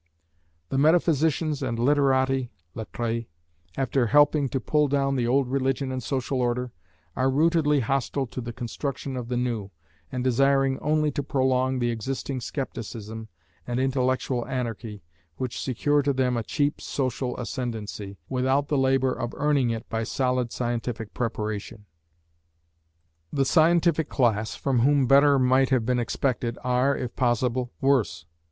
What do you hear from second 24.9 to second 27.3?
better might have been expected, are, if